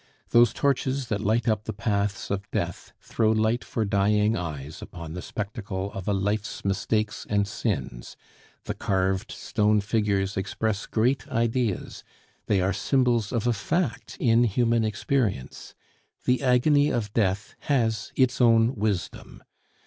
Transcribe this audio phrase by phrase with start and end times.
[0.31, 5.13] Those torches that light up the paths of death throw light for dying eyes upon
[5.13, 8.17] the spectacle of a life's mistakes and sins;
[8.63, 12.03] the carved stone figures express great ideas,
[12.47, 15.75] they are symbols of a fact in human experience.
[16.25, 19.43] The agony of death has its own wisdom.